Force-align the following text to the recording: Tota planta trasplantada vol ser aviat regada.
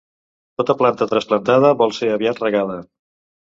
Tota 0.61 0.75
planta 0.79 1.07
trasplantada 1.11 1.71
vol 1.83 1.95
ser 1.99 2.11
aviat 2.15 2.43
regada. 2.47 2.81